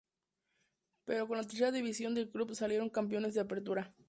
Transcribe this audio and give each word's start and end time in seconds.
Pero 1.05 1.27
con 1.27 1.37
la 1.37 1.43
Tercera 1.43 1.71
División 1.71 2.15
del 2.15 2.29
club, 2.31 2.55
salieron 2.55 2.89
campeones 2.89 3.35
del 3.35 3.43
Apertura. 3.45 3.93